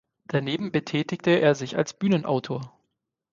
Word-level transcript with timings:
Daneben 0.25 0.71
betätigte 0.71 1.29
er 1.29 1.53
sich 1.53 1.77
als 1.77 1.93
Bühnenautor. 1.93 2.75